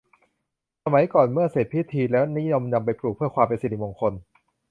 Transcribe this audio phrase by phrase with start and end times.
[0.83, 4.13] สมัยก่อนเมื่อเสร็จพิธีแล้วนิยมนำไปปลูกเพื่อความเป็นสิริมงคล